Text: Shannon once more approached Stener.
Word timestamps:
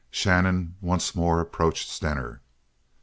Shannon 0.09 0.77
once 0.81 1.13
more 1.13 1.39
approached 1.39 1.87
Stener. 1.87 2.41